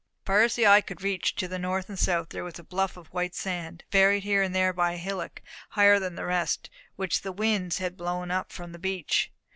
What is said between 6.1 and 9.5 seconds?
the rest, which the winds had blown up from the beach.